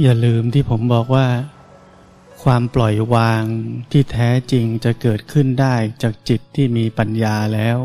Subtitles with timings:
[0.00, 1.26] อย่าลืมที่ผมบอกว่า
[2.42, 3.42] ความปล่อยวาง
[3.90, 7.78] ที่แท้จริงจะเกิดขึ้นได้จากจิตที่มีปัญญาแล้ว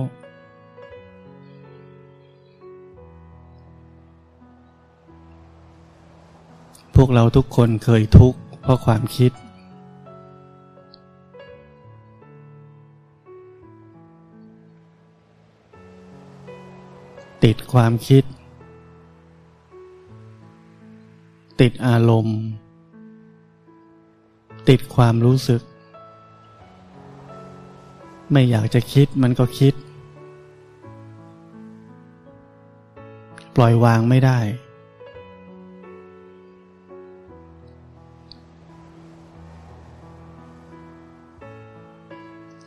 [6.95, 9.31] พวกเราทุกคนเคยทุกข์เพราะความคิด
[17.43, 18.23] ติดความคิด
[21.61, 22.39] ติดอารมณ์
[24.69, 25.61] ติดความรู้สึก
[28.31, 29.73] ไม่อยากจะคิดมันก็คิด
[33.55, 34.39] ปล่อยวางไม่ได้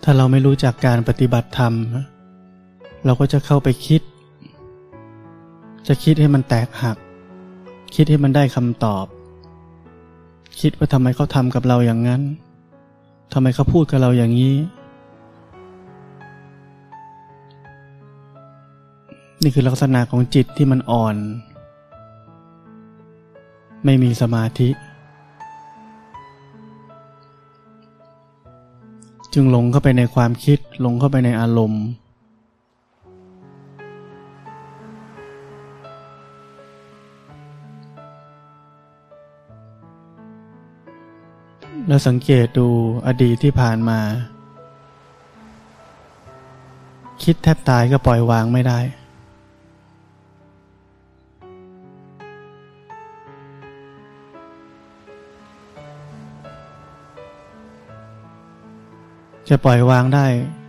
[0.03, 1.75] ถ้าเราไม่รู้จักการปฏิบัติธรรม
[3.05, 4.03] เราก็จะเข้าไปคิด
[5.89, 6.99] จะคิดให้มันแตกหัก
[7.95, 9.07] คิดให้มันได้คำตอบ
[10.61, 12.23] คิดว่าทำไมเขาทำกับเราอย่างนั้น
[13.33, 14.57] ทำไมเขาพูดกับเราอย่างนี้
[19.43, 21.17] นี่คือลักษณะของจิตที่มันอ่อน
[23.85, 24.69] ไม่มีสมาธิ
[29.33, 31.85] จึงหลงเข้าไปในความคิดหลงเข้าไปในอารมณ์
[41.91, 42.69] แล้วสังเกตดู
[43.07, 44.01] อดีตที่ผ่านมา
[47.23, 48.79] คิดแทบตายก็ปล่อยวางไม่ได้
[59.49, 60.27] จะปล่อยวางได้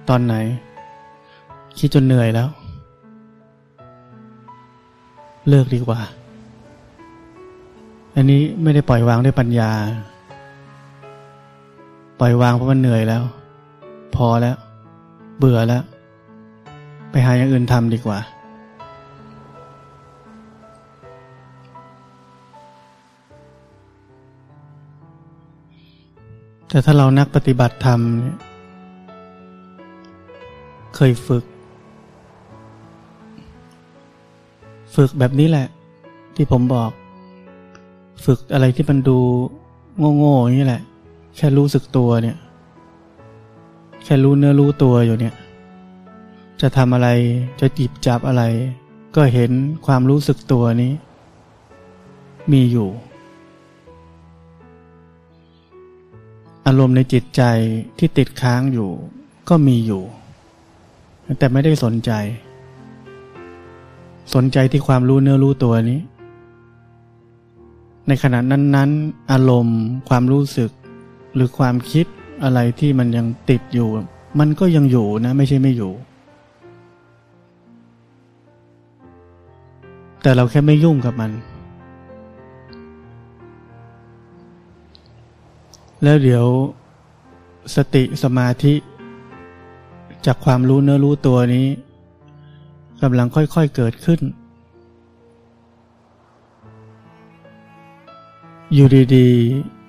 [0.09, 0.35] ตอนไหน
[1.77, 2.49] คิดจนเหนื่อยแล้ว
[5.49, 6.01] เลิกดีกว่า
[8.15, 9.71] อันนี้ไม่ได้ปล่อยวางด้วยปัญญา
[12.23, 13.23] ปล่อยวางเพราะมันเหนื่อยแล้ว
[14.15, 14.55] พอแล้ว
[15.37, 15.83] เบื่อแล้ว
[17.11, 18.19] ไปหาอย่างอื่นทำดีกว่า
[26.69, 27.99] แต่ถ้าเรานักปฏิบัติธรรม
[30.95, 31.43] เคยฝึก
[34.95, 35.67] ฝึกแบบนี้แหละ
[36.35, 36.91] ที่ผมบอก
[38.25, 39.17] ฝึกอะไรที่มันดู
[40.17, 40.83] โง่ๆอย่างนี้แหละ
[41.35, 42.37] แค่รู้สึกตัวเนี่ย
[44.03, 45.35] แค่รู้เนื้อรู้ตัวอยู่เนี่ย
[46.61, 47.09] จะทำอะไร
[47.59, 48.43] จะจิบจับอะไร
[49.15, 49.51] ก็เห็น
[49.85, 50.91] ความรู้สึกตัวนี้
[52.51, 52.89] มีอยู่
[56.65, 57.41] อารมณ์ในจิตใจ
[57.97, 58.89] ที่ติดค้างอยู่
[59.49, 60.03] ก็มีอยู่
[61.39, 62.11] แต่ไม่ได้สนใจ
[64.33, 65.99] สนใจที่ความรู้เนื้อรู้ตัวนี้
[68.07, 70.71] ในขณะนั้น ๆ อารมณ์ความรู้สึก
[71.33, 72.05] หรือความคิด
[72.43, 73.89] อะไรที่มันยังติดอยู่
[74.39, 75.93] มันก็ยังอยู่นะไม่ใช่ไม่อยู่
[80.21, 81.31] แต่เราแค่ไม่ยุ่งกับมัน
[86.03, 86.45] แล้วเดี๋ยว
[87.75, 88.73] สติสมาธิ
[90.25, 91.67] จากความรู้เนื้อรู้ตัวนี้
[93.01, 94.19] กำลังค่อยๆเกิดขึ้น
[98.73, 99.80] อยู่ดีๆ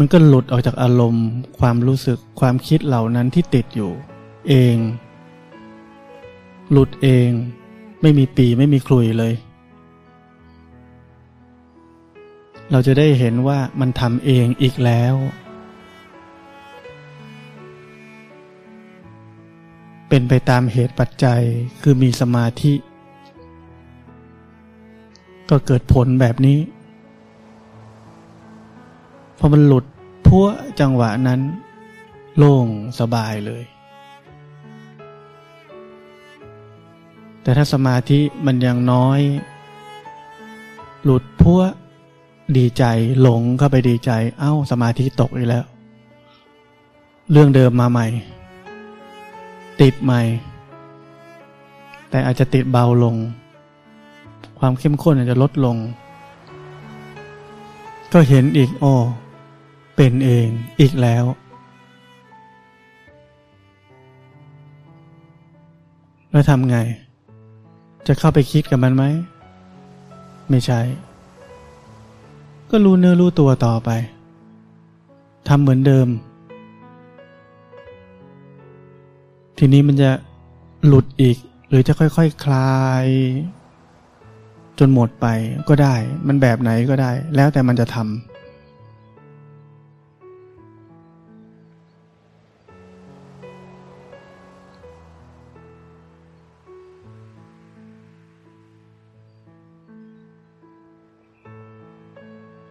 [0.00, 1.26] มันก็หลุดออกจากอารมณ์
[1.58, 3.92] ความรู้สึกความคิดเหล่านั้นที่ติดอยู่
[4.48, 4.76] เอง
[6.70, 7.28] หลุดเอง
[8.02, 9.34] ไม่มีปีไม่มีคลุยเลย
[12.70, 15.14] เราจะได้เห็นว่ามันทำเองอีกแล้ว
[20.08, 21.42] เป็นไปตามเหตุปัจจัย
[21.82, 22.74] คือมีสมาธิ
[25.50, 26.58] ก็เกิดผลแบบนี้
[29.38, 29.84] พอมันหลุด
[30.26, 30.46] พัว
[30.80, 31.40] จังหวะนั้น
[32.36, 32.66] โล่ง
[33.00, 33.62] สบายเลย
[37.42, 39.20] แต่ถ้าสมาธิมันยังน้อย
[41.04, 41.60] หลุดพัว
[42.56, 42.84] ดีใจ
[43.20, 45.64] หลงเข้าไปดีใจ เอ้าสมาธิตกอีกแล้ว
[47.30, 48.06] เรื่องเดิมมาใหม่
[49.80, 50.22] ติดใหม่
[52.10, 53.16] แต่อาจจะติดเบาลง
[54.58, 55.76] ความเข้มข้นอาจจะลดลง
[58.12, 58.94] ก็เห็นอีกอ้
[60.00, 60.48] เป็นเอง
[60.80, 61.24] อีกแล้ว
[66.30, 66.78] แล้วทำไง
[68.06, 69.04] จะเข้าไปคิดกับมันไหม
[70.50, 70.80] ไม่ใช่
[72.70, 73.90] ก็รู้เนื้อรู้ตัวต่อไป
[75.48, 76.08] ทำเหมือนเดิม
[79.58, 80.10] ทีนี้มันจะ
[80.86, 81.36] หลุดอีก
[81.68, 83.06] หรือจะค่อยๆคคลาย
[84.78, 85.26] จนหมดไป
[85.68, 85.94] ก็ได้
[86.26, 88.37] มันแบบไหนก็ได้ แล้วแต่มันจะทำ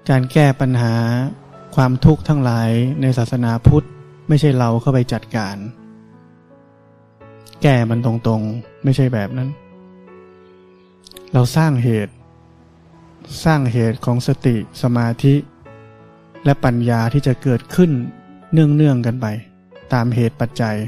[0.09, 0.95] การแก้ปัญหา
[1.75, 2.69] ความทุกข์ทั้งหลาย
[3.01, 3.85] ในศาสนาพุทธ
[4.27, 5.57] ไม่ใช่เราเข้าไปจัดการ
[7.61, 9.49] แก้มันตรงๆ ไม่ใช่แบบนั้น
[11.33, 12.13] เราสร้างเหตุ
[13.45, 15.35] สร้างเหตุของสติสมาธิ
[16.45, 17.91] และปัญญาที่จะเกิดขึ้น
[18.51, 19.25] เนื่องๆกันไป
[19.93, 20.79] ตามเหตุปัจจัยจ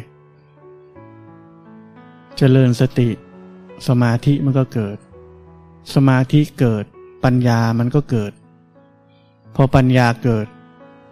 [2.38, 3.10] เจริญสติ
[3.88, 4.98] สมาธิมันก็เกิด
[5.94, 6.86] สมาธิเกิด
[7.24, 8.32] ปัญญามันก็เกิด
[9.56, 10.48] พอปัญญาเกิด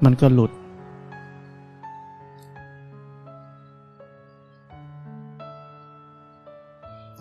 [0.04, 0.52] มันก็หลุด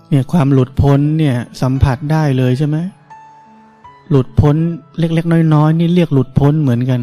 [0.08, 2.76] เนี่ยความหลุดพ้นเนี่ยสัมผัสได้เลยใช่ไหม
[4.10, 4.56] หลุดพ้น
[4.98, 7.00] เล็กๆ น้อยๆ นี่เรียกหลุดพ้นเหมือนกัน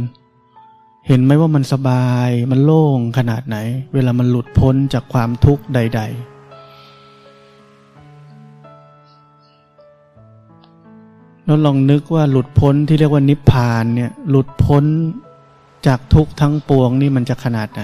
[1.07, 3.57] เห็นไหมว่ามันสบายมันโล่งขนาดไหน
[3.93, 6.32] เวลามันหลุดพ้นจากความทุกข์ใด ๆ
[11.45, 14.85] แล้วลองนึกว่าหลุดพ้นที่เรียกว่านิพพานเนี่ย หลุดพ้น
[15.87, 17.81] จากทุกทั้งปวงนี่มันจะขนาดไหน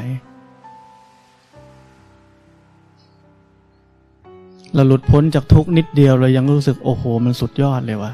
[4.73, 8.13] เราหลุดพ้นจากทุกนิดเดียวเรายังรู้สึกโอ้โห มันสุดยอดเลยวะ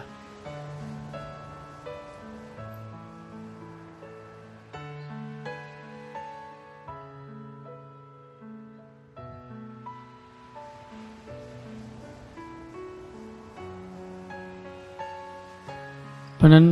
[16.36, 16.66] เพราะนั้น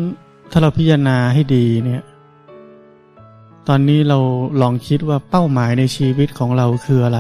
[0.52, 2.04] ถ้าเราพิจารณาให้ดีเนี่ย
[3.68, 4.20] ตอนนี้เรา
[4.62, 7.20] ลองคิดว่าเป้าหมายในชีวิตของเราคืออะไร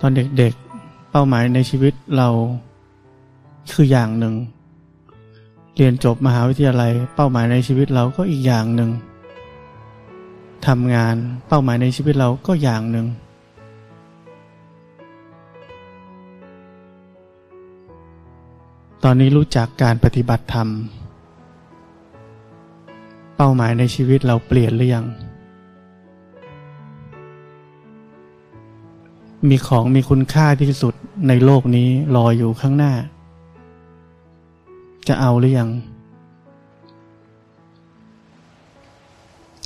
[0.00, 2.28] ตอนเด็กๆเป้าหมายในชีวิตเรา
[3.72, 4.34] คืออย่างหนึ่ง
[5.74, 8.90] เรียนจบมหาวิทยาลัย เป้าหมายในชีวิตเราก็อีกอย่างหนึ่ง
[10.66, 11.16] ทำงาน
[11.48, 13.06] เป้าหมายในชีวิตเราก็อย่างหนึ่ง
[19.06, 20.68] ตอนนี้รู้จักการปฏิบัติธรรม
[23.36, 25.06] เป้าหมายในชีวิตเราเปลี่ยนหรือยัง
[29.48, 30.94] มีของมีคุณค่าที่สุด
[31.28, 32.92] ในโลกนี้รออยู่ข้างหน้า
[35.08, 35.70] จะเอาหรือยัง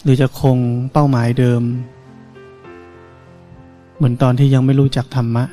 [0.03, 0.59] หรือจะคง
[0.93, 1.63] เป้าหมายเดิม
[3.97, 5.45] เหมือนตอนที่ยังไม่รู้จักธรรมะ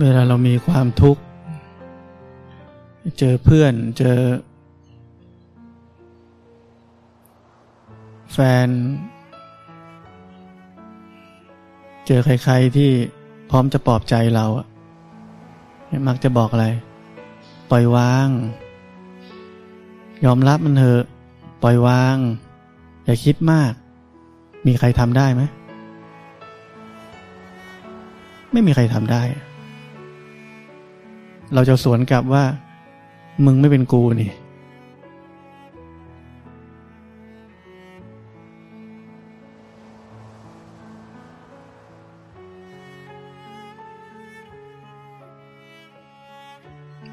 [0.00, 1.22] เวลาเรามีความทุกข์
[3.18, 4.18] เจอเพื่อนเจอ
[8.32, 8.68] แฟน
[12.06, 12.90] เจอใครๆที่
[13.50, 14.66] พร้อมจะปลอบใจเราอะ
[16.08, 16.66] มักจะบอกอะไร
[17.70, 18.28] ปล่อยวาง
[20.24, 21.04] ยอมรับมันเถอะ
[21.62, 22.16] ปล่อยวาง
[23.04, 23.72] อย่าคิดมาก
[24.66, 25.42] มีใครทำได้ไหม
[28.52, 29.22] ไม่มีใครทำได้
[31.54, 32.44] เราจะสวนกลับว่า
[33.44, 34.30] มึงไม่เป็นกูนี่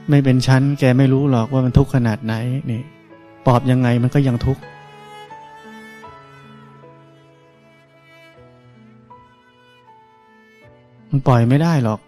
[0.10, 2.34] ไม่เป็นชั้น แกไม่รู้หรอกว่ามันทุกข์ขนาดไหน
[2.72, 2.82] นี่
[3.46, 4.62] ปอบยังไงมันก็ยังทุกข์
[11.10, 12.00] มันปล่อยไม่ได้หรอก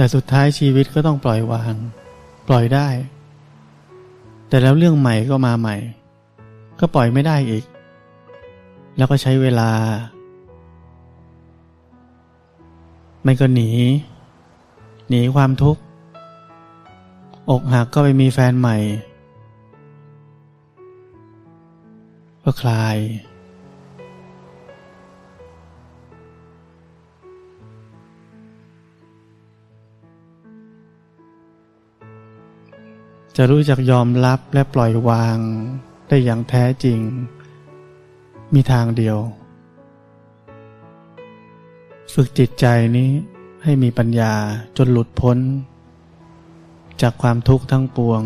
[0.00, 1.74] แต่สุดท้ายชีวิตก็ต้องปล่อยวาง
[2.48, 2.88] ปล่อยได้
[4.48, 5.76] แต่แล้วเรื่องใหม่ก็มาใหม่
[6.80, 7.64] ก็ปล่อยไม่ได้อีก
[8.96, 9.70] แล้วก็ใช้เวลา
[13.22, 13.70] ไม่ก็หนี
[15.08, 15.82] หนีความทุกข์
[17.50, 18.76] อกหักก็ไปมีแฟนใหม่
[22.44, 22.96] ก็คลาย
[33.36, 35.38] จะรู้จักยอมรับและปล่อยวาง
[36.08, 36.98] ได้อย่างแท้จริง
[38.54, 39.18] มีทางเดียว
[42.12, 43.10] ฝึกจิตใจนี้
[43.62, 44.34] ให้มีปัญญา
[44.76, 45.38] จนหลุดพ้น
[47.00, 48.22] จากความทุกข์ทั้งปวง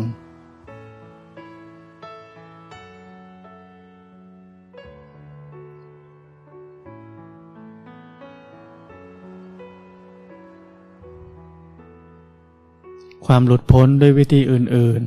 [13.25, 15.03] ความหลุดพ้นด้วยวิธีอื่น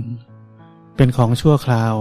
[0.47, 1.95] ๆ เป็นของชั่วคราว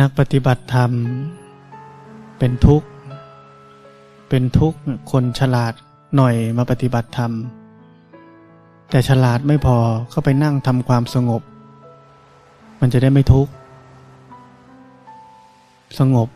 [0.00, 0.92] นักปฏิบัติธรรม
[2.38, 2.88] เป็นทุกข์
[4.28, 5.74] เป็นทุกข์คนฉลาด
[6.16, 7.32] หน่อยมาปฏิบัติธรรม
[8.90, 9.76] แต่ฉลาดไม่พอ
[10.10, 11.42] เข้าไปนั่งทำความสงบ
[12.80, 13.52] มันจะได้ไม่ทุกข์
[15.98, 16.28] สงบ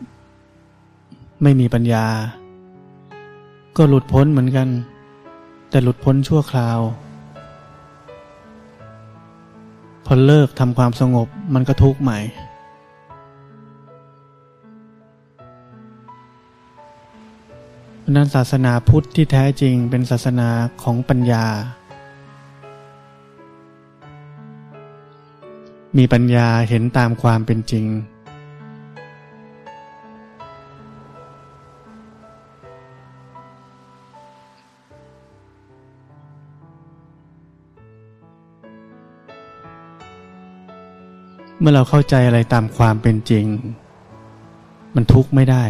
[1.43, 2.05] ไม่มีปัญญา
[3.77, 4.67] ก็หลุดพ้นเหมือนกัน
[5.69, 6.79] แต่หลุดพ้นชั่วคราว
[10.05, 12.19] พอเลิกทำความสงบมันก็ทุกข์ใหม่
[17.99, 20.49] เพราะนั้นศาสนาพุทธที่แท้จริงเป็นศาสนา
[20.83, 21.45] ของปัญญา
[25.97, 27.85] มีปัญญาเห็นตามความเป็นจริง
[41.59, 43.45] เมื่อเราเข้าใจอะไรตามความเป็นจริง
[44.95, 45.63] มันทุกข์ไม่ได้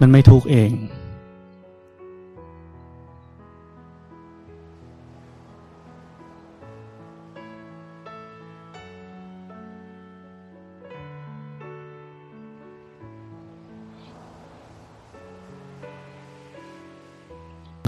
[0.00, 0.70] มันไม่ทุกข์เอง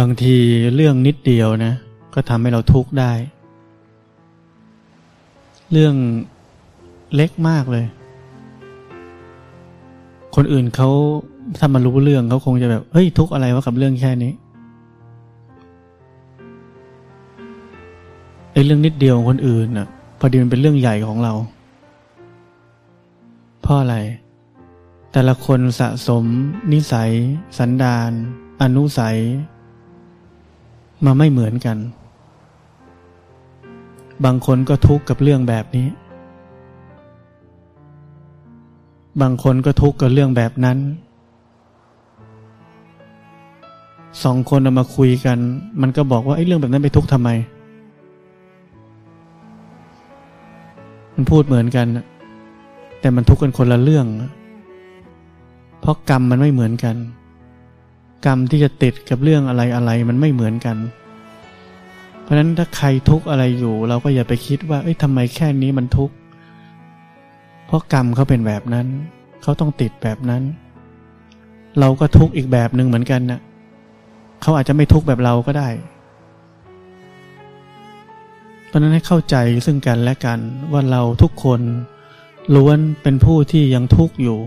[0.01, 0.37] บางที
[0.75, 1.75] เรื่องนิดเดียวนะ
[2.15, 3.13] ก็ทำให้เราทุกข์ได้
[5.73, 5.95] เรื่อง
[7.15, 7.87] เล็กมากเลย
[10.35, 10.91] คนอื่นเขา
[11.59, 14.33] ถ้ามารู้เรื่องเขาคงจะแบบเฮ้ยทุกข์อะไรวะกับเรื่องแค่นี้
[18.53, 19.89] ไอ้เรื่องนิดเดียวของคนอื่นน่ะ
[20.19, 21.33] พอดีมันเป็นเรื่องใหญ่ของเรา
[23.63, 23.97] เพราะอะไร
[25.13, 26.25] แต่ละคนสะสม
[26.73, 27.11] นิสัย
[27.59, 28.11] สันดาน
[28.63, 29.19] อนุสัย
[31.05, 31.79] มาไม่เหมือนกัน
[34.25, 35.89] บางคนก็ทุกข์กับเรื่องแบบนี้
[39.23, 40.79] บางคนก็ทุกข์กับเรื่องแบบนั้น
[44.25, 45.39] สองคนเอามาคุยกัน
[45.81, 47.31] มันก็บอกว่าไอ้เรื่องแบบนั้นไปทุกข์ทำไม
[51.15, 51.87] มันพูดเหมือนกัน
[53.01, 54.07] แต่มันทุกข์กันคนละเรื่อง
[55.81, 56.97] เพราะกรรมมันไม่เหมือนกัน
[58.27, 60.77] กรรมที่จะติดกับเรื่องอะไรอะไรมันไม่เหมือนกัน
[62.23, 66.15] เพราะฉะนั้นถ้าใครทุกข์อะไรอยู่ เราก็อย่าไปคิดว่าเอ้ยทำไมแค่นี้มันทุกข์
[67.67, 68.87] เพราะกรรมเขาเป็นแบบนั้น
[69.43, 70.43] เขาต้องติดแบบนั้น
[71.81, 73.41] เราก็ทุกข์อีกแบบหนึ่งเหมือนกันนะ่ะ
[74.43, 75.69] เขาอาจจะไม่ทุกข์แบบเราก็ได้
[78.67, 80.39] เพราะนั้นให้เข้าใจซึ่งกันและกัน
[80.73, 81.61] ว่าเราทุกคน
[82.55, 84.39] ล้วนเป็นผู้ที่ยังทุกข์อยู่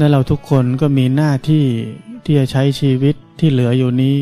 [0.00, 1.64] และเราทุกคนก็มีหน้าที่
[2.24, 4.18] ที่จะใช้ชีวิตที่เหลืออยู่นี้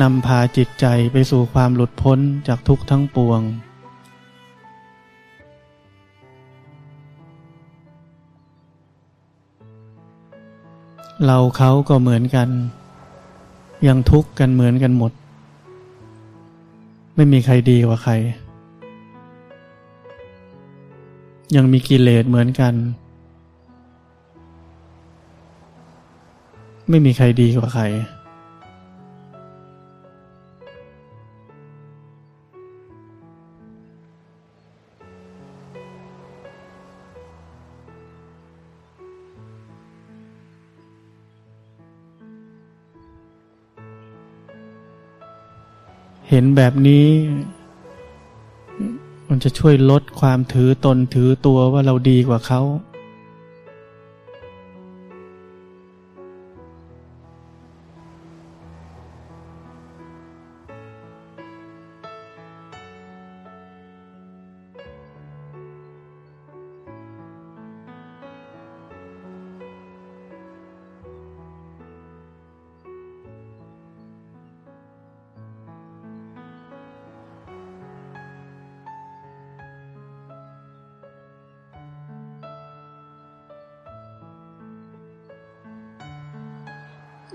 [0.00, 3.40] นำพาจิตใจไปสู่ความหลุดพ้นจากทุกทั้งปวง
[11.26, 12.48] เราเขาก็เหมือนกัน
[13.86, 15.12] ยังทุกข์กันเหมือนกันหมด
[17.14, 18.12] ไม่มีใครดีกว่าใคร
[21.56, 22.74] ยังมีกิเลสเหมือนกัน
[26.88, 27.84] ไม่มีใครดีกว่าใคร
[46.34, 47.06] เห็นแบบนี้
[49.28, 52.60] มันจะช่วยลดความถือตนถือตัวว่าเราดีกว่าเขา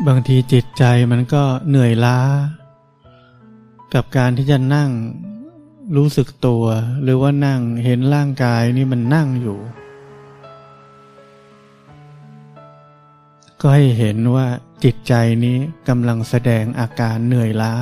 [0.08, 2.20] บางทีจิตใจมันก็เหนื่อยล้า
[3.94, 4.92] กับการที่จะนั่ง
[5.96, 6.66] รู้สึกตัว
[7.04, 9.60] หรือว่านั่งเห็นร่างกายนี่มันนั่งอยู่
[13.62, 14.48] ก็ให้เห็นว่า
[14.84, 17.74] จิตใจนี้กำลังแสดงอาการเหนื่อยล้า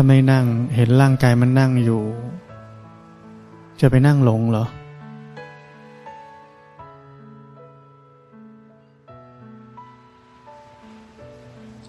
[0.00, 2.02] ถ้าไม่นั่งเห็นร่างกายมันนั่งอยู่
[3.80, 4.66] จะไปนั่งหลงเหรอ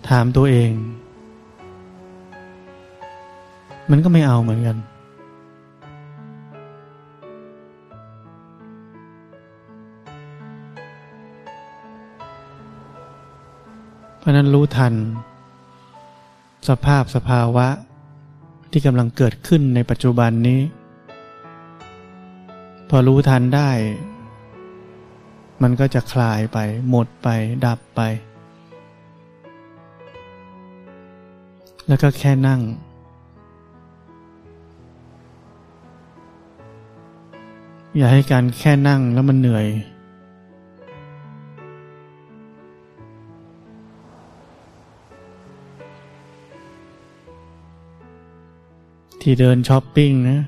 [0.08, 0.72] ถามตัวเอง
[3.89, 4.78] มันก็ไม่เอาเหมือนกัน
[14.20, 14.94] เพราะนั้นรู้ทัน
[16.70, 17.68] สภาพสภาวะ
[18.71, 20.59] ที่กำลังเกิดขึ้นในปัจจุบันนี้
[22.89, 23.69] พอรู้ทันได้
[25.61, 26.58] มันก็จะคลายไป
[26.89, 27.27] หมดไป
[27.65, 28.01] ดับไป
[31.88, 32.62] แล้วก็แค่นั่ง
[37.97, 39.67] อย่าให้การแค่นั่งแล้วมันเหนื่อย
[49.32, 50.39] ที่เดินช้อปปิ้งนะ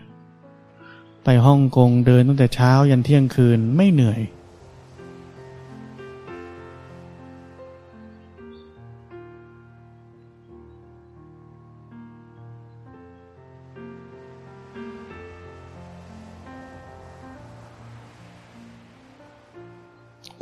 [1.23, 4.21] ไปฮ่องกงเดินตั้งแต่เช้ายันเที่ยงคืนไม่เหนื่อย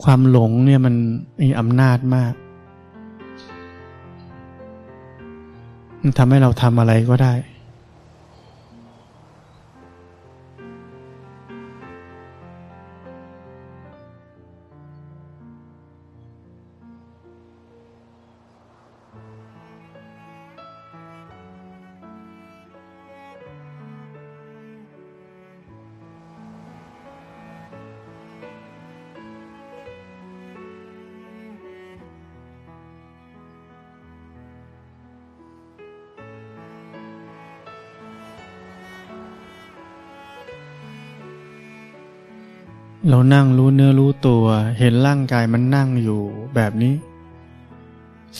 [0.03, 0.95] ความหลงเนี่ยมัน
[1.41, 2.33] มีอำนาจมาก
[6.01, 7.35] มันทำให้เราทำอะไรก็ได้
[43.19, 44.45] เรานั่งรู้เนื้อรู้ตัว
[44.79, 46.21] เห็นร่างกายมันนั่งอยู่
[46.55, 46.93] แบบนี้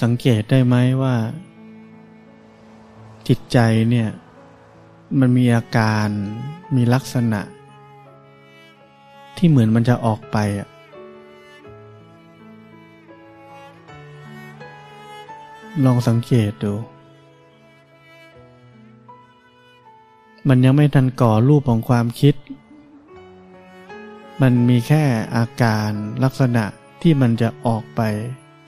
[0.02, 1.16] สังเกตได้ไหมว่า
[3.28, 3.58] จิตใจ
[3.90, 4.10] เนี่ย
[5.20, 6.08] มันมีอาการ
[6.76, 7.42] มีลักษณะ
[9.38, 10.68] ที่เหมือนมันจะออกไปอะ
[15.86, 16.74] ลองสังเกตดู
[20.48, 22.36] มันยังไม่ทันก่อรูปของความคิด
[24.44, 25.04] มันมีแค่
[25.36, 25.92] อาการ
[26.24, 26.66] ลักษณะ
[27.02, 28.02] ที่มันจะออกไป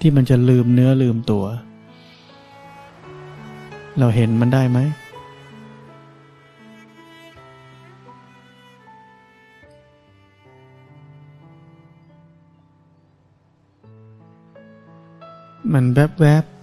[0.02, 1.46] ที่มันจะลืมเนื้อลืมตัว
[4.00, 4.80] เราเห็นมันได้ไหม
[15.74, 16.61] มันแวบๆ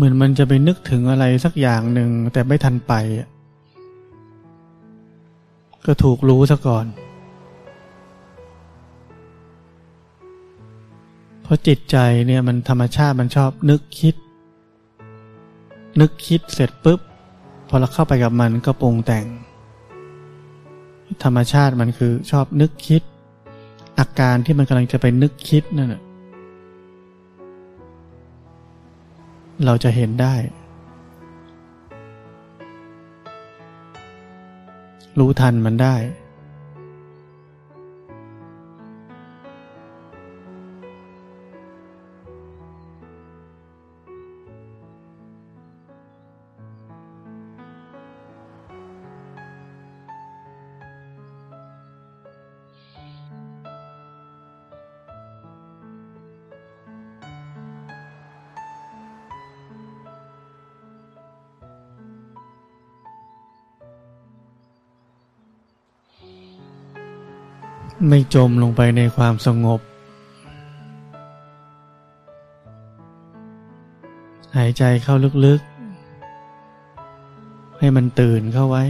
[0.00, 2.92] เหมือนมันจะไปนึกถึงอะไรสักอย่างหนึ่งแต่ไม่ทันไป
[5.86, 6.86] ก็ถูกรู้ซะก่อน
[11.42, 14.14] เพราะจิตใจเนี่ยมันธรรมชาติมันชอบนึกคิด
[16.00, 17.00] นึกคิดเสร็จปุ๊บ
[17.68, 19.26] พอเราเข้าไปกับมันก็ปรุงแต่ง
[21.24, 23.02] ธรรมชาติมันคือชอบนึกคิด
[23.98, 26.02] อาการที่มันกำลังจะไปนึกคิดนั่นแหละ
[29.64, 30.34] เราจะเห็นได้
[35.18, 35.96] รู้ทันมันได้
[68.08, 69.80] ไม่จมลงไปในความสงบ
[74.56, 75.14] หายใจเข้า
[75.46, 78.84] ลึกๆ ให้มันตื่นเข้าไว้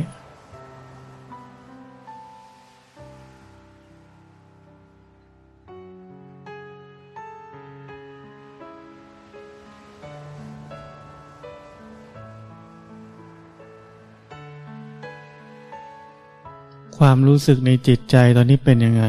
[17.13, 19.05] ความรู้สึกในจิตใจตอนนี้เป็นยังไง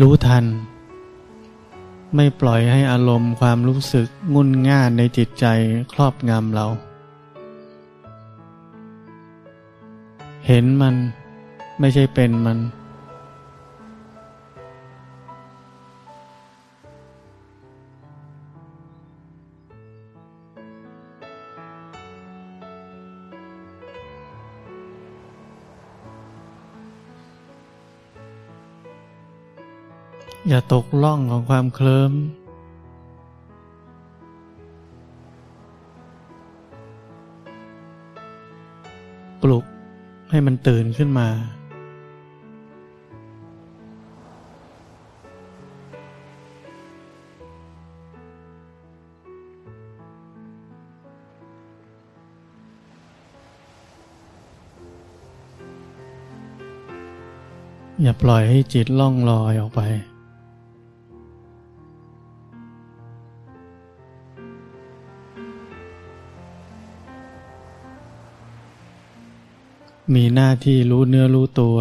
[0.00, 0.44] รู้ทัน
[2.14, 5.46] ไม่ปล่อยให้อารมณ์ความรู้สึกงุนง่านในจิตใจ
[5.92, 6.66] ครอบงำเรา
[10.46, 10.94] เห็นมัน
[11.80, 12.58] ไม่ใช่เป็นมัน
[30.58, 32.12] อย่าตกล่องของความเคลิ้ม
[39.42, 39.64] ปลุก
[40.30, 41.28] ให้มันตื่นขึ้นมา
[58.02, 59.82] อย่าปล่อยให้จิตล่องลอยออกไป
[70.14, 71.78] มีหน้าที่รู้เนื้อรู้ตัว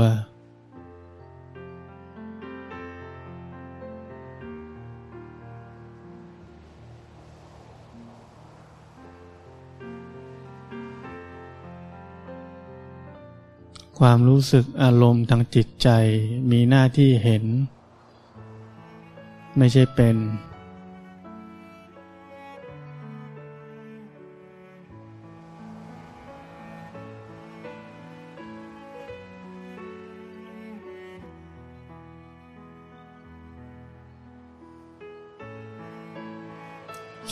[13.99, 15.89] ความรู้สึกอารมณ์ทางจิตใจ
[16.51, 17.45] มีหน้าที่เห็น
[19.57, 20.15] ไม่ใช่เป็น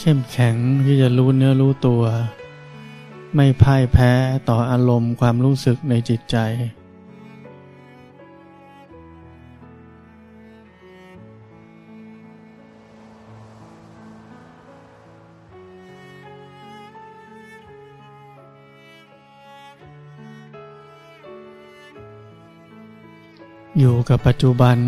[0.08, 2.02] เข้มแข็งที่จะรู้เนื้อรู้ตัว
[3.34, 4.10] ไม่พ่ายแพ้
[4.48, 6.36] ต่ออารมณ์ความรู้สึกในจิตใจ
[23.78, 24.78] อยู่กับปัจจุบัน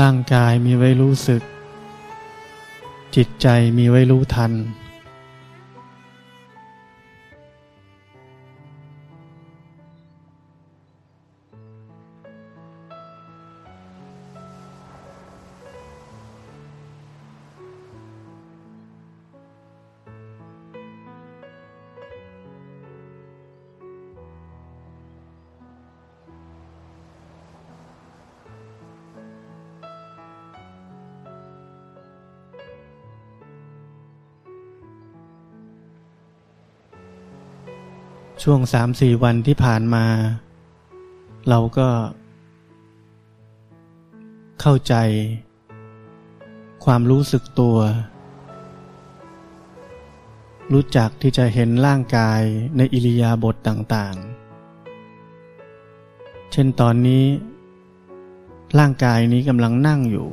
[0.00, 1.42] ร่างกายมีไว้รู้สึก
[3.16, 4.52] จิตใจมีไว้รู้ทัน
[38.48, 40.06] ช่วงสามสี่วันที่ผ่านมา
[41.48, 41.88] เราก็
[44.60, 44.94] เข้าใจ
[46.84, 47.78] ความรู้สึกตัว
[50.72, 52.40] รู้จักที่จะเห็นร่างกาย
[52.76, 57.24] ในอิริยาบถต่างๆ เช่นตอนนี้
[58.78, 60.28] ร่างกายนี้กำลังนั่งอยู่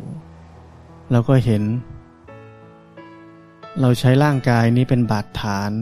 [1.11, 1.63] เราก็เห็น
[3.81, 5.73] เราใช้ร่างกายนี้เป็นบาทฐาน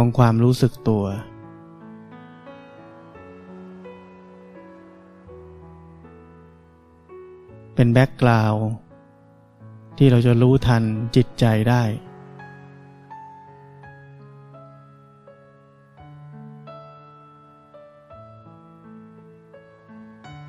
[0.00, 1.04] ของความรู้สึกตัว
[7.74, 8.64] เป็น background
[9.98, 10.82] ที่เราจะรู้ทัน
[11.16, 11.82] จิตใจได้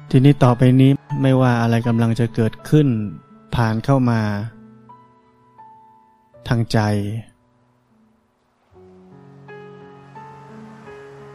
[0.09, 2.88] ทีนี้ต่อไปนี้ไม่ว่าอะไรกำลังจะเกิดขึ้น
[3.55, 4.21] ผ่านเข้ามา
[6.47, 6.79] ทางใจ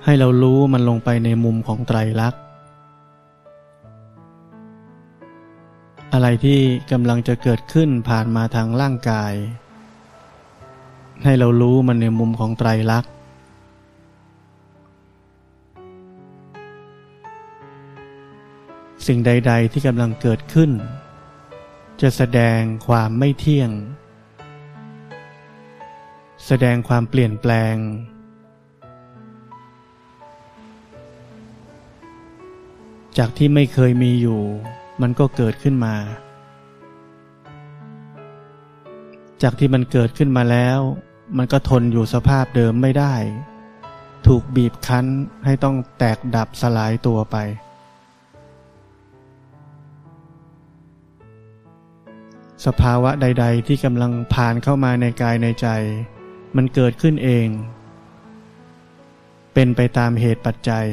[0.07, 2.41] ให้เรารู้มันลงไปในมุมของไตรลักษณ์
[6.13, 6.61] อะไรที่
[6.93, 9.33] กำลังจะเกิดขึ้นผ่านมาทางร่างกาย
[11.25, 13.13] ให้เรารู้มันในมุมของไตรลักษณ์
[19.07, 20.71] สิ่งใด ๆ ที่กำลังเกิดขึ้น
[22.01, 23.71] จะแสดงความไม่เที่ยง
[26.47, 27.77] แสดงความเปลี่ยนแปลง
[33.19, 34.41] จากที่ไม่เคยมีอยู่
[35.03, 35.95] มันก็เกิดขึ้นมา
[39.43, 40.79] จากที่มันเกิดขึ้นมาแล้ว
[41.37, 43.15] มันก็ทนอยู่สภาพเดิมไม่ได้
[44.27, 45.07] ถูกบีบคั้น
[45.45, 47.37] ให้ต้องแตกดับสลายตัวไป
[52.67, 55.69] สภาวะใด ๆ ที่กำลังผ่านเข้ามาในกายในใจ
[56.57, 57.47] มันเกิดขึ้นเอง
[59.55, 60.87] เป็นไปตามเหตุปัจจัย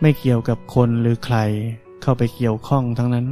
[0.00, 1.38] ไม่เกี่ยวกับคนหรือใคร
[2.02, 3.26] เข้าไปเกี่ยวข้องทั้งนั้น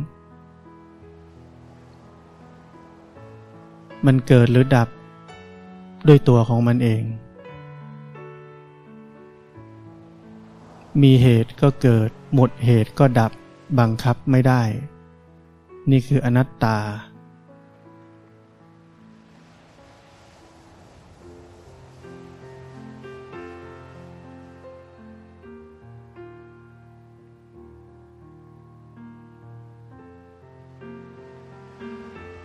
[4.07, 4.89] มันเกิดหรือดับ
[6.09, 7.03] ด้วยตัวของมันเอง
[11.03, 13.33] มีเหตุก็เกิด หมดเหตุก็ดับ
[13.79, 14.63] บังคับไม่ได้
[15.91, 16.79] นี่คืออนัตตา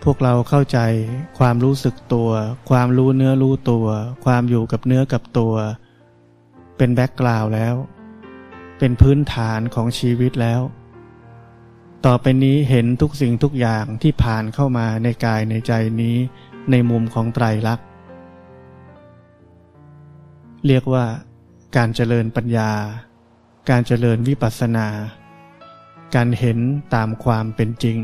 [0.04, 0.78] พวกเราเข้าใจ
[1.38, 2.30] ความรู้สึกตัว
[2.70, 3.86] ความรู้เนื้อรู้ตัว
[4.24, 5.54] ความอยู่กับเนื้อกับตัว
[6.76, 7.74] เป็นแบ็กกราวแล้ว
[8.78, 10.60] เป็นพื้นฐานของชีวิตแล้ว
[12.06, 16.16] ต่อไปนี้เห็นทุกสิ่งทุกอย่างที่ผ่านเข้ามาในกายในใจนี้
[16.70, 17.86] ในมุมของไตรลักษณ์
[20.66, 21.04] เรียกว่า
[21.76, 22.70] การเจริญปัญญา
[23.70, 24.88] การเจริญวิปัสสนา
[26.14, 26.58] การเห็น
[26.94, 27.98] ตามความเป็นจริง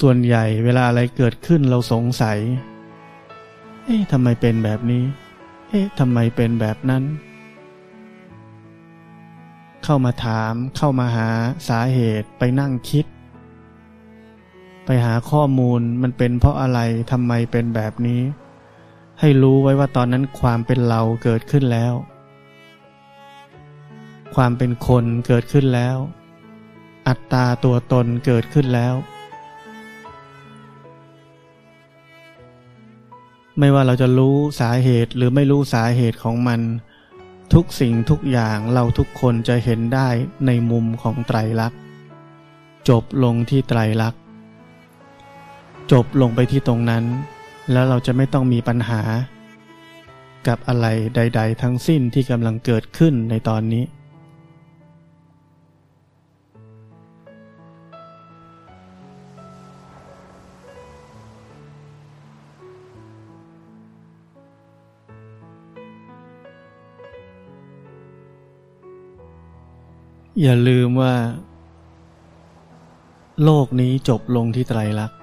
[0.00, 2.38] ส่วนใหญ่เวลาอะไรเกิดขึ้นเราสงสัย
[3.84, 5.04] เอ๊ะทำไมเป็นแบบนี้
[5.68, 7.02] เอ๊ะทำไมเป็นแบบนั้น
[9.84, 11.30] เข้ามาถาม เข้ามาหา
[11.68, 13.06] สาเหตุไปนั่งคิด
[14.84, 16.80] ไปหาข้อมูลมันเป็นเพราะอะไร
[17.12, 18.22] ทำไมเป็นแบบนี้
[19.20, 21.94] ให้รู้ไว้ว่าตอนนั้นความเป็นเราเกิดขึ้นแล้ว
[24.34, 25.96] ความเป็นคนเกิดขึ้นแล้ว
[27.08, 28.94] อัตตาตัวตนเกิดขึ้นแล้ว
[33.58, 36.60] ไม่ว่าเราจะรู้สาเหตุหรือไม่รู้สาเหตุของมัน
[37.54, 40.08] ทุกสิ่งทุกอย่างเราทุกคนจะเห็นได้
[40.46, 41.78] ในมุมของไตรลักษณ์
[42.88, 44.20] จบลงที่ไตรลักษณ์
[45.92, 47.04] จบลงไปที่ตรงนั้น
[47.72, 49.02] แล้วเราจะไม่ต้องมีปัญหา
[50.46, 53.84] กับอะไรใด ๆ ทั้งสิ้นที่กำลังเกิดขึ้นในตอนนี้
[70.42, 71.14] อย่าลืมว่า
[73.44, 75.18] โลกนี้จบลงที่ไตรลักษณ์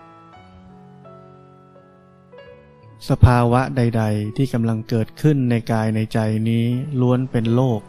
[3.09, 6.19] สภาวะใด ๆ ที่กำลังเกิดขึ้นในกายในใจ
[6.49, 6.65] นี้
[6.99, 7.81] ล้วนเป็นโลก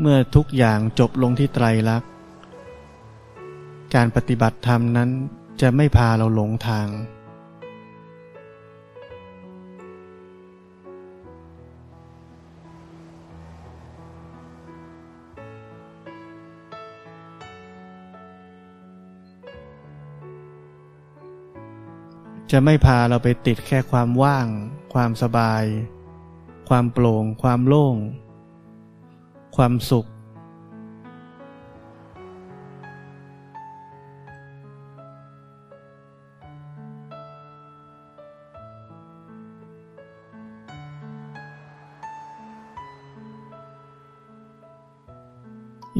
[0.00, 2.10] เมื่อทุกอย่างจบลงที่ไตรลักษณ์
[3.94, 5.10] การปฏิบัติธรรมนั้น
[5.60, 6.88] จะไม่พาเราหลงทาง
[22.52, 24.46] จะไม่พาเราไปติดแค่ความว่าง
[24.92, 25.64] ความสบาย
[26.68, 27.96] ความโปร่ง ความโล่ง
[29.56, 30.06] ความสุข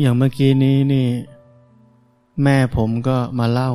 [0.00, 1.08] อย่างเมื่อกี้นี้นี่
[2.42, 3.72] แม่ผมก็มาเล่า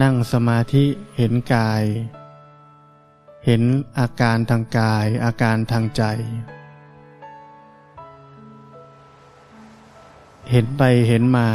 [0.00, 0.84] นั่งสมาธิ
[1.16, 1.84] เห็นกาย
[3.46, 3.62] เห็น
[3.98, 6.02] อาการทางกายอาการทางใจ
[10.50, 11.48] เห็นไปเห็นมา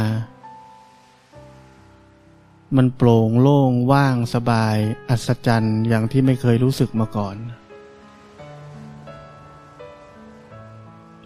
[2.76, 4.76] มันโปร่งโล่งว่างสบาย
[5.08, 7.36] อัศจรรย์อย่างที่ไม่เคยรู้สึกมาก่อน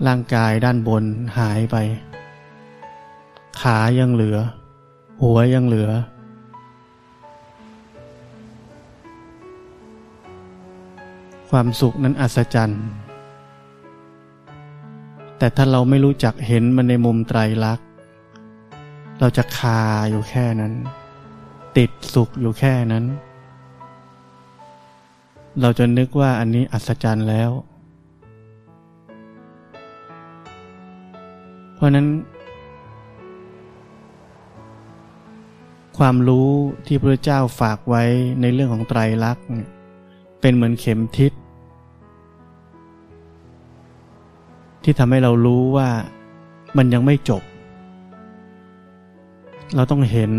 [0.07, 1.05] ร่างกายด้านบน
[1.39, 1.77] หายไป
[3.61, 4.39] ขายังเหลือ
[5.23, 5.91] หัวยังเหลือ
[11.57, 12.85] ความสุขนั้นอัศจรรย์
[15.39, 17.87] แต่ถ้าเราไม่รู้จักเห็นมันในมุมไตรลักษณ์
[19.21, 20.73] เราจะคาอยู่แค่นั้น
[21.77, 23.05] ติดสุขอยู่แค่นั้น
[25.61, 27.51] เราจะนึกว่าอันนี้อัศจรรย์แล้ว
[31.75, 32.07] เพราะนั้น
[35.99, 36.51] ความรู้
[36.87, 38.03] ที่พระเจ้าฝากไว้
[38.41, 39.47] ในเรื่องของไตรลักษณ์
[40.41, 41.33] เป็นเหมือนเข็มทิศ
[44.85, 45.89] ที่ทำให้เรารู้ว่า
[46.77, 47.43] มันยังไม่จบ
[49.75, 50.33] เราต้องเห็น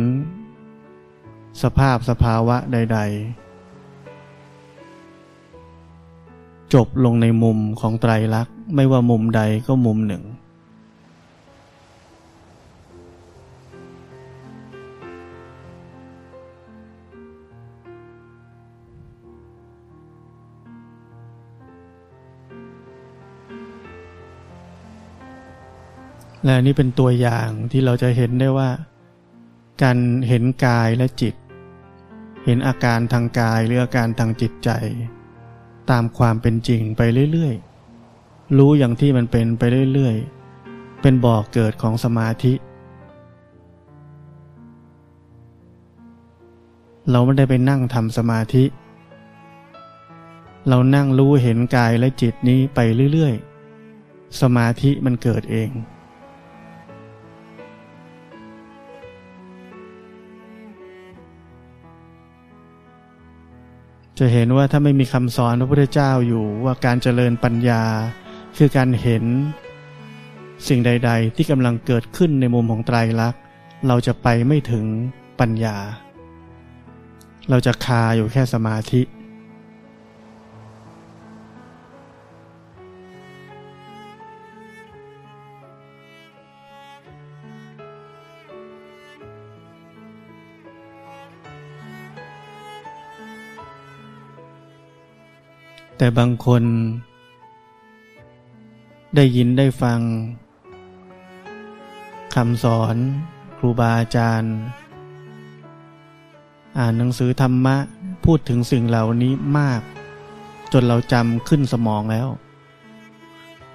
[1.64, 3.44] สภาพสภาวะใด ๆ
[6.74, 10.24] จบลงในมุมของไตรลักษณ์ ไม่ว่ามุมใดก็มุมหนึ่ง
[26.46, 28.70] และนี่เป็นตัวอย่างที่เราจะเห็นได้ว่า
[29.84, 31.36] การเห็นกายและจิต
[32.46, 34.70] เห็นอาการทางกายหรืออาการทางจิตใจ
[35.90, 37.02] ตามความเป็นจริงไป
[37.32, 42.54] เรื่อยๆ รู้อย่างที่มันเป็นไปเรื่อยๆ เป็นบ่อกเกิดของสมาธิ
[47.12, 48.64] เราไม่ได้ไปนั่งทำสมาธิ
[50.68, 52.80] เรานั่งรู้เห็นกายและจิตนี้ไป
[53.14, 55.70] เรื่อยๆ สมาธิมันเกิดเอง
[64.20, 67.84] จะเห็นว่าถ้าไม่มีคำสอนพระพุทธเจ้าอยู่ว่าการเจริญปัญญา
[68.58, 69.24] คือการเห็น
[70.68, 73.42] สิ่งใด ๆ ที่กำลังเกิดขึ้นในมุมของไตรลักษณ์
[73.88, 74.86] เราจะไปไม่ถึง
[75.40, 75.78] ปัญญา
[77.50, 79.02] เราจะคาอยู่แค่สมาธิ
[96.04, 96.64] แต่บางคน
[99.16, 100.00] ได้ยินได้ฟัง
[102.36, 102.96] คำสอน
[103.58, 104.56] ครูบาอาจารย์
[106.78, 107.78] อ่านหนังสือธรรมะ
[108.26, 109.82] พูดถึงสิ่งเหล่านี้มาก
[110.74, 112.28] จนเราจำขึ้นสมองแล้ว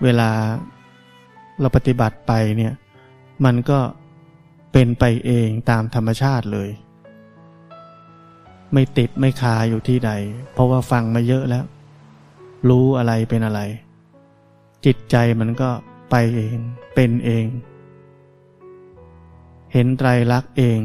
[0.03, 0.31] เวลา
[1.61, 2.73] เราปฏิบัติไปเนี่ย
[3.45, 3.79] มันก็
[4.73, 6.69] เป็นไปเองตามธรรมชาติเลย
[8.73, 10.11] ไม่ติดไม่คาอยู่ที่ใด
[10.53, 11.67] เพราะว่าฟังมาเยอะแล้ว
[12.69, 13.61] รู้อะไรเป็นอะไร
[14.85, 15.71] จิตใจมันก็
[16.11, 16.59] ไปเอง
[16.95, 17.47] เป็นเอง
[19.73, 20.81] เห็นไตรลักษณ์เอง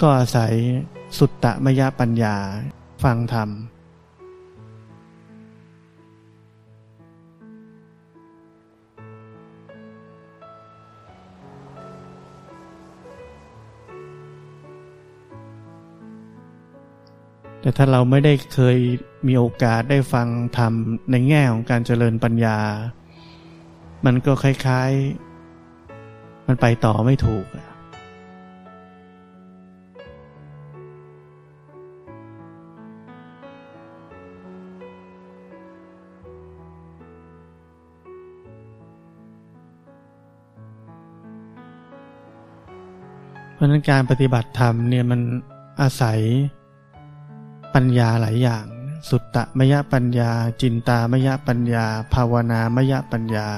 [0.00, 0.54] ก็อาศัย
[1.18, 2.36] สุตตะมยปัญญา
[3.02, 3.48] ฟังธรรม
[17.66, 18.78] แต่ถ้าเราไม่ได้เคย
[19.26, 20.72] มีโอกาสได้ฟังธรรม
[21.10, 22.58] ในแง่ของการเจริญปัญญา
[24.06, 27.46] มันก็คล้ายๆ มันไปต่อไม่ถูก
[43.54, 45.20] เพราะนั้นการปฏิบัติธรรมเนี่ยมัน
[45.80, 46.20] อาศัย
[47.80, 48.66] ปัญญาหลายอย่าง
[49.08, 53.48] สุตตะมยปัญญา จินตามยปัญญา ภาวนามยปัญญา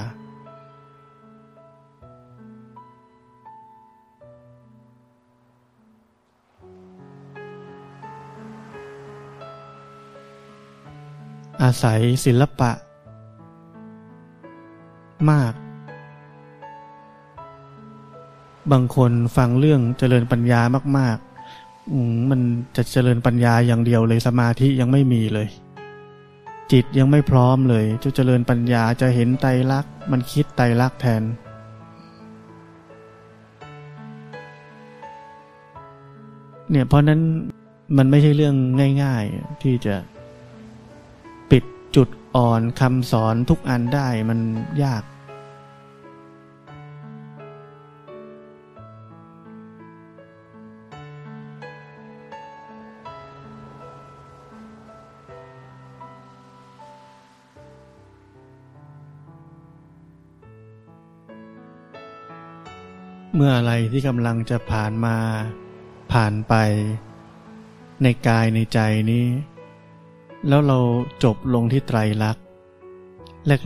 [11.63, 12.71] อาศัยศิลปะ
[15.31, 15.55] มาก
[18.71, 20.61] บางคนฟังเรื่องเจริญปัญญา
[20.99, 21.19] มาก
[22.31, 22.41] มัน
[22.77, 25.49] จะเจริญปัญญาอย่างเดียวเลยสมาธิยังไม่มีเลย
[26.73, 31.23] จิตยังไม่พร้อมเลยจะเจริญปัญญาจะเห็นไตรลักษณ์มันคิดไตรลักษณ์แทน
[36.71, 37.21] เนี่ยเพราะนั้น
[37.97, 38.55] มันไม่ใช่เรื่อง
[39.03, 39.95] ง่าย ๆ ที่จะ
[41.51, 41.65] ปิด
[41.97, 44.39] จุดอ่อนคำสอนทุกอันได้มัน
[44.85, 45.03] ยาก
[63.41, 65.17] เมื่ออะไรที่กำลังจะผ่านมา
[66.13, 66.55] ผ่านไป
[68.03, 68.79] ในกายในใจ
[69.11, 69.27] นี้
[70.49, 70.79] แล้วเรา
[71.25, 72.45] จบลงที่ไตรลักษณ์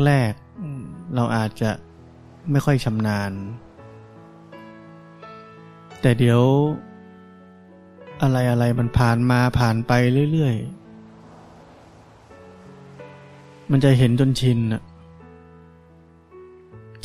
[0.07, 1.70] แรกๆเราอาจจะ
[2.51, 3.33] ไม่ค่อยชำนาญ
[6.01, 6.43] แต่เดี๋ยว
[8.23, 9.93] อะไรอะไรมันผ่านมาผ่านไป
[10.33, 14.83] เรื่อยๆ มันจะเห็นจนชินอะ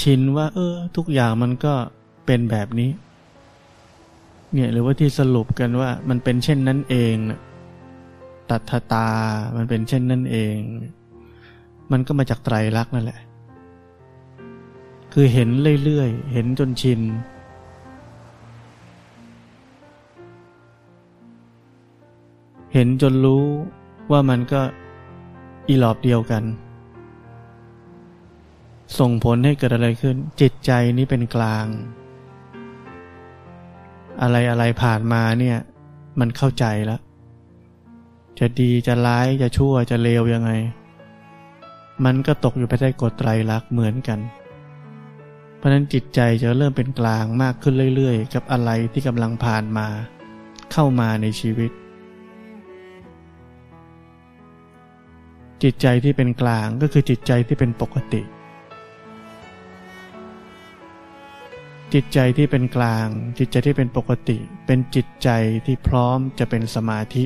[0.01, 2.89] ชินว่า เออ ทุกอย่างมันก็เเป็นแบบนี้
[4.53, 7.39] เนี่ยหรือว่าที่สรุปกันว่ามันเป็นเช่นนั้นเองนะ
[8.49, 9.09] ตัทตา
[9.57, 10.55] มันเป็นเช่นนั่นเอง
[11.91, 13.19] มันก็มาจากไตรลักษณ์นั่นแหละ
[15.13, 15.49] คือเห็น
[15.83, 17.01] เรื่อยๆ เห็นจนชิน
[22.73, 23.45] เห็นจนรู้
[24.11, 24.61] ว่ามันก็
[25.67, 26.43] อีหลอบเดียวกัน
[28.99, 31.67] ส่งผลให้เกิดอะไรขึ้น จิตใจนี้เป็นกลาง
[34.21, 35.57] อะไรอะไรผ่านมาเนี่ย
[36.19, 36.99] มันเข้าใจแล้ว
[38.39, 40.51] จะดีจะร้ายจะชั่วจะเลวยังไง
[42.05, 44.19] มันก็ตกอยู่ภายใต้กฎไตรลักษณ์เหมือนกัน
[45.57, 49.87] เพราะนั้นจิตใจจะเริ่มเป็นกลางมากขึ้นเรื่อยๆ กับอะไรที่กำลังผ่านมา
[50.71, 51.71] เข้ามาในชีวิต
[55.63, 58.21] จิตใจที่เป็นกลางก็คือจิตใจที่เป็นปกติ
[61.93, 63.07] จิตใจที่เป็นกลาง
[63.37, 65.29] จิตใจที่เป็นปกติ เป็นจิตใจ
[65.65, 67.23] ที่พร้อมจะเป็นสมาธิ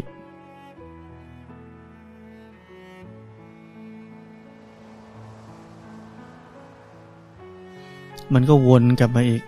[8.33, 9.43] มันก็วนกลับมาอีก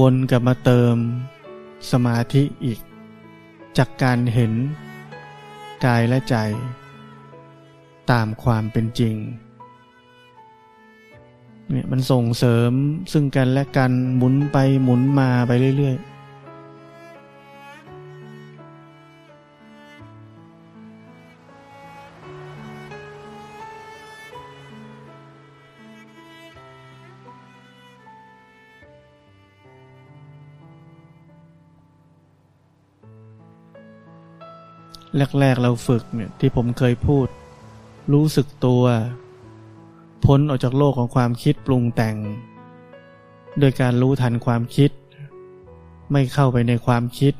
[0.00, 0.96] วนกลับมาเติม
[1.92, 2.80] สมาธิอีก
[3.78, 4.52] จากการเห็น
[5.84, 6.36] กายและใจ
[8.10, 9.14] ตามความเป็นจริง
[11.70, 12.72] เนี่ยมันส่งเสริม
[13.12, 16.14] ซึ่งกันและกันหมุนไปหมุนมาไปเรื่อยๆ
[35.40, 37.26] แรก ๆ เราฝึกเนี่ยที่ผมเคยพูด
[38.12, 38.82] รู้สึกตัว
[40.26, 42.16] พ้นออกจากโลกของความคิดปรุงแต่ง
[43.58, 44.90] โดยการรู้ทันความคิด
[46.12, 47.34] ไม่เข้าไปในความคิด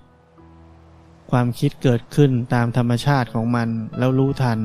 [1.30, 3.68] ความคิดเกิดขึ้นตามธรรมชาติของมัน
[3.99, 4.61] แล้วรู้ทัน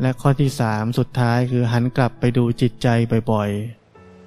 [0.00, 2.88] และข้อที่สามสุดท้ายคือหันกลับไปดูจิตใจ
[3.30, 3.50] บ่อย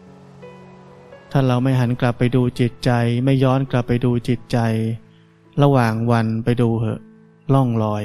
[0.07, 2.91] ๆ ถ้าเราไม่หันกลับไปดูจิตใจ
[3.23, 4.59] ไม่ย้อนกลับไปดูจิตใจ
[5.61, 6.99] ระหว่างวันไปดูเหอะ
[7.53, 8.03] ล่องลอย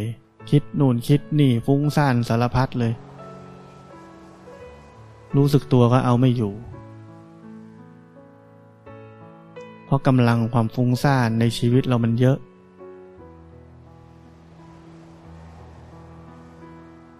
[0.50, 2.92] คิดนู่นคิดนี่ฟุ้งซ่านสารพัดเลย
[5.36, 6.52] รู้สึกตัวก็เอาไม่อยู่
[9.84, 12.38] เพราะกำลังความฟุ้งซ่านในชีวิตเรามันเยอะ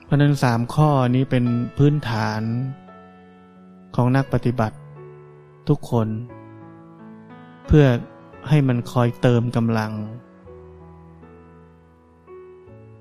[0.04, 1.44] เพราะนั้นสามข้อนี้เป็น
[1.76, 2.40] พื้นฐาน
[3.94, 4.76] ของนักปฏิบัติ
[5.68, 6.08] ทุกคน
[7.66, 7.86] เพื่อ
[8.48, 9.92] ให้มันคอยเติมกำลัง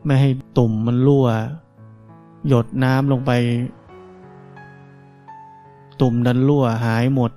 [0.05, 1.27] ไม่ให้ตุ่มมันรั่ว
[2.47, 3.31] หยดน้ำลงไป
[6.03, 7.31] ตุ่มดันรั่วหายหมด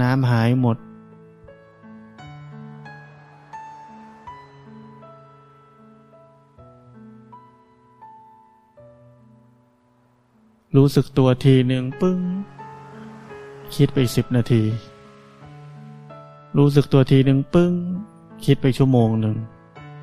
[0.00, 0.76] น้ำหายหมด
[10.76, 12.18] รู้สึกตัวทีหนึ่งปึ้ง
[13.74, 14.62] คิดไปสิบนาที
[16.56, 17.72] รู้สึกตัวทีหนึ่งปึ้ง
[18.44, 19.36] คิดไปชั่วโมงหนึ่ง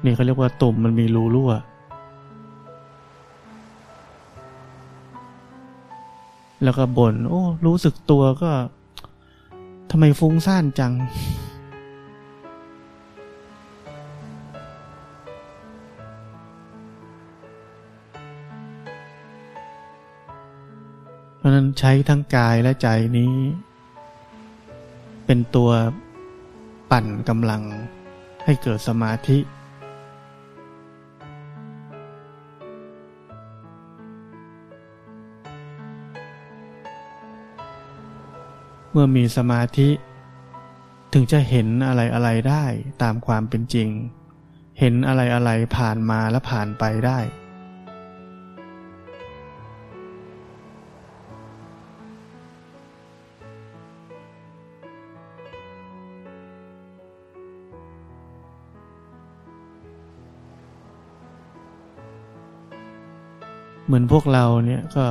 [0.03, 1.51] นี่เขาเรียกว่าตุ่มมันมีรูรั่ว
[6.63, 8.51] แล้วก็บน่นโอ้ รู้สึกตัวก็
[9.91, 10.93] ทำไมฟุ้งซ่านจัง
[21.37, 22.87] เพราะนั้นใช้ทั้งกายและใจ
[23.17, 23.33] นี้
[25.25, 25.69] เป็นตัว
[26.91, 27.61] ปั่นกำลัง
[28.45, 29.37] ให้เกิดสมาธิ
[38.91, 39.89] เมื่อมีสมาธิ
[41.13, 42.65] ถึงจะเห็นอะไรอะไรได้
[43.01, 43.89] ตามความเป็นจริง
[44.79, 47.19] เห็นอะไรอะไรผ่านมาและผ่านไปได้
[63.85, 65.05] เหมือนพวกเราเนี่ยก็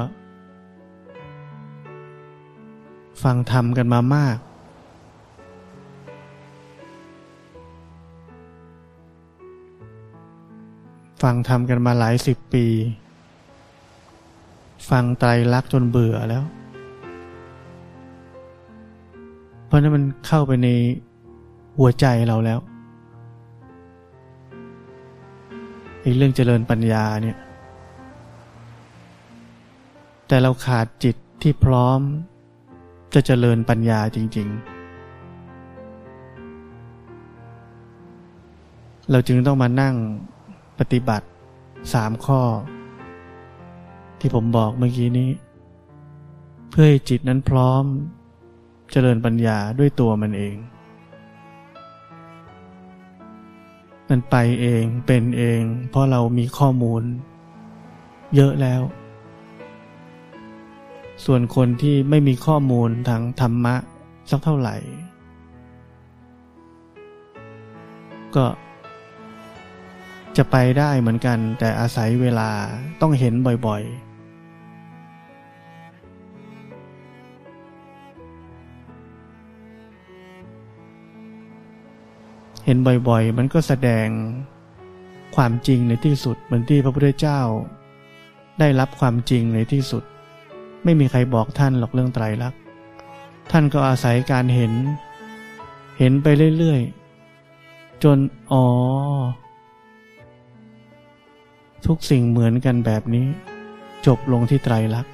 [3.33, 4.39] ฟังธรรมกันมามาก
[11.23, 12.67] ฟังทำกันมาหลายสิบปี
[14.91, 16.43] ฟังไตรลักษณ์จนเบื่อแล้ว
[19.67, 20.69] เพราะนั้นมันเข้าไปใน
[21.79, 22.59] หัวใจเราแล้ว
[26.01, 27.39] ไอ้เรื่องเจริญปัญญาเนี่ย
[30.29, 32.03] แต่เราขาดจิตที่พร้อม
[33.15, 34.77] จะเจริญปัญญาจริง ๆ
[39.11, 39.95] เราจึงต้องมานั่ง
[40.79, 41.27] ปฏิบัติ
[41.93, 42.41] สามข้อ
[44.21, 45.31] ที่ผมบอกเมื่อกี้นี้
[46.71, 47.85] เพื่อให้จิตนั้นพร้อม
[48.93, 50.57] เจริญปัญญาด้วยตัวมันเอง
[54.09, 57.03] มันไปเองเป็นเอง เพราะเรามีข้อมูล
[58.35, 58.81] เยอะแล้ว
[61.25, 63.75] ส่วนคนที่ไม่มีข้อมูลทางธรรมะ
[64.31, 64.77] สักเท่าไหร่
[68.37, 68.47] ก็
[70.37, 72.51] จะไปได้เหมือนกันแต่อาศัยเวลา
[73.01, 73.35] ต้องเห็น
[73.67, 74.07] บ่อยๆ
[82.65, 84.09] เห็นบ่อยๆ มันก็แสดง
[85.37, 87.41] ความจริงในที่สุดเหมือนที่พระพุทธเจ้า
[88.61, 90.05] ได้รับความจริงในที่สุด
[90.89, 92.61] ไม่มีใครบอกท่านหรอกเรื่องไตรลักษณ์
[93.51, 94.73] ท่านก็อาศัยการเห็น
[95.99, 96.27] เห็นไป
[96.59, 98.19] เรื่อยๆ จน
[98.53, 98.67] อ๋อ
[101.87, 103.27] ทุกสิ่งเหมือนกันแบบนี้
[104.07, 105.13] จบลงที่ไตรลักษณ์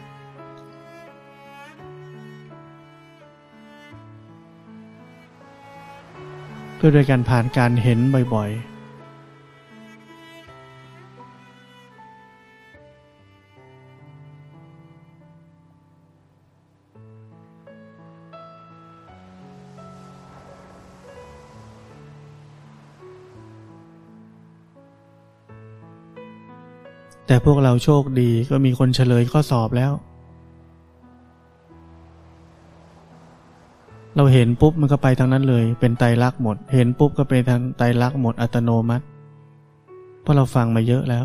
[6.78, 7.98] ด้วยโดยการผ่านการเห็น
[8.34, 8.71] บ่อยๆ
[27.32, 29.92] แต่พวกเราโชคดีก็มีคนเฉลยข้อสอบแล้ว
[34.16, 39.04] เราเห็นปุ๊บมันก็ไปทางนั้นเลย เป็นไตรลักษณ์หมด เห็นปุ๊บก็เป็นทางไตรลักษณ์หมดอัตโนมัติ
[40.22, 41.24] เพราะเราฟังมาเยอะแล้ว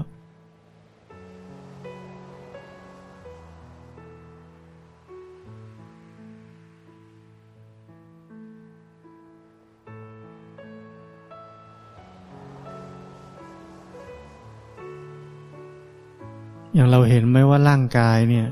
[16.77, 18.47] อย่างเราเห็นไหมว่าร่างกายเนี่ย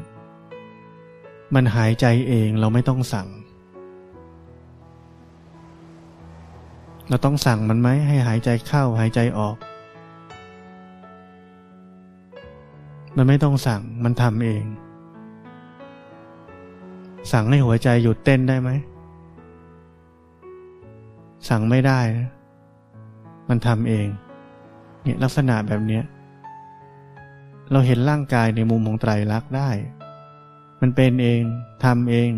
[1.55, 3.27] มันหายใจเองเราไม่ต้องสั่ง
[7.09, 9.55] เราต้องสั่งมันไหมให้หายใจเข้าหายใจออก
[13.15, 14.63] มันไม่ต้องสั่งมันทำเอง
[17.31, 18.69] สั่งให้หัวใจหยุดเต้นได้ไหม
[21.49, 22.29] สั่งไม่ได้นะ
[23.49, 24.07] มันทำเอง
[25.03, 26.05] เนี่ยลักษณะแบบเนี้ย
[27.71, 29.69] เราเห็นร่างกายในมุมของไตรลักษณ์ได้
[30.81, 31.41] มันเป็นเอง
[31.83, 32.31] ทำเอง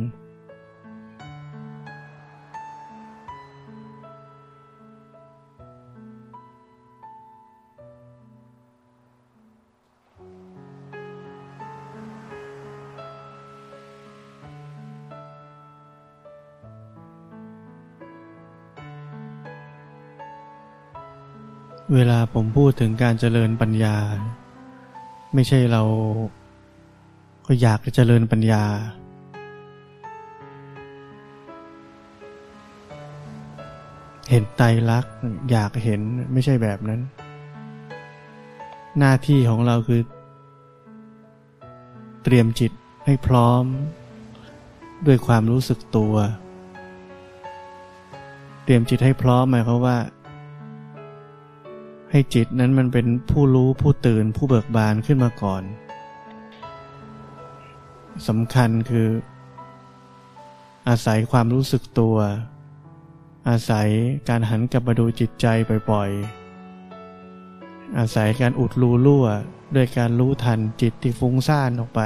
[21.94, 23.98] เวลาผมพูดถึงการเจริญปัญญา
[25.40, 25.84] ไม่ใช่เรา
[27.48, 28.64] ก็อยากจะเจริญปัญญา
[34.30, 35.14] เห็นไตรลักษณ์
[35.52, 36.02] อยากเห็น
[36.34, 37.02] ไม่ใช่แบบนั้น
[39.00, 40.02] หน้าที่ของเราคือ
[42.24, 42.72] เตรียมจิต
[43.06, 43.64] ให้พร้อม
[45.08, 46.16] ด้วยความรู้สึกตัว
[48.64, 49.98] เตรียมจิตให้พร้อมหมายความว่า
[52.12, 55.64] ให้จิตนั้นมันเป็นผู้รู้ผู้ตื่นผู้เบิกบานขึ้นมาก่อน
[58.28, 59.08] สำคัญคือ
[60.90, 62.18] อาศัยความรู้สึกตัว
[63.50, 63.90] อาศัย
[64.30, 65.46] การหันกลับมาดูจิตใจ
[65.92, 69.26] บ่อยๆ อาศัยการอุดรูรั่ว
[69.76, 72.02] ด้วยการรู้ทันจิตที่ฟุ้งซ่านออกไป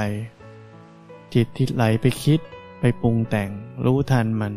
[1.34, 2.40] จิตที่ไหลไปคิด
[2.80, 3.50] ไปปรุงแต่ง
[3.84, 4.54] รู้ทันมัน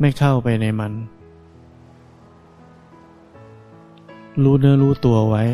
[0.00, 0.92] ไม่เข้าไปในมัน
[4.44, 5.44] รู้เนื้อรู้ตัวไว้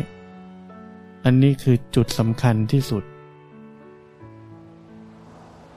[1.25, 3.03] อันนี้คือจุดสำคัญที่สุด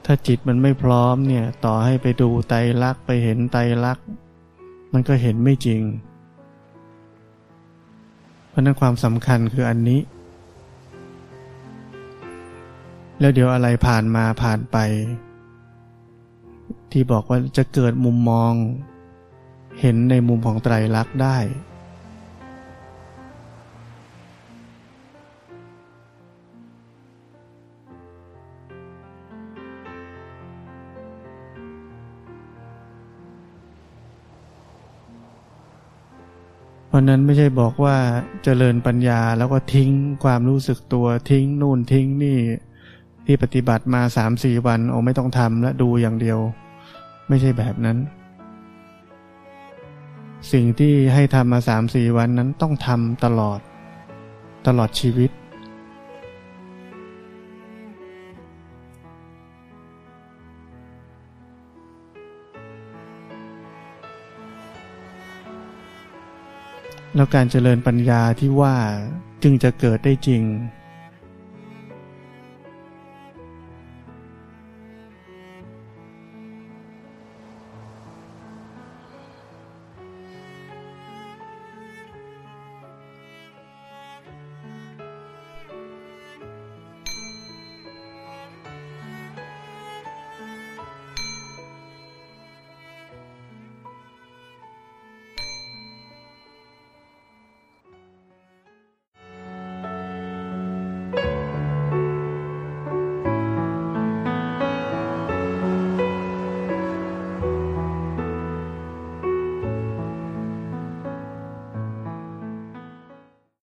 [0.05, 4.05] ถ้าจิตมันไม่พร้อมเนี่ย ต่อให้ไปดูไตรลักษณ์ไปเห็นไตรลักษณ์
[4.93, 5.81] มันก็เห็นไม่จริง
[8.49, 9.99] เพราะนั้นความสำคัญคืออันนี้
[13.19, 14.77] แล้วเดี๋ยวอะไรผ่านมาผ่านไป
[16.91, 18.53] ที่บอกว่าจะเกิดมุมมอง
[19.81, 21.37] เห็นในมุมของไตรลักษณ์ได้
[36.91, 37.97] เพราะนั้นไม่ใช่บอกว่า
[38.43, 39.91] เจริญปัญญาแล้วก็ทิ้ง
[40.23, 42.39] ความรู้สึกตัวทิ้งนู่นทิ้งนี่
[43.25, 46.39] ที่ปฏิบัติมาสามสี่วันโอ้ไม่ต้องทำและดูอย่างเดียว
[47.27, 47.97] ไม่ใช่แบบนั้น
[50.51, 53.59] สิ่งที่ให้ทำมาสามสี่วันนั้นต้องทำตลอด
[54.67, 55.31] ตลอดชีวิต
[67.15, 68.75] แล้วการเจริญปัญญาที่ว่า
[69.43, 70.43] จึงจะเกิดได้จริง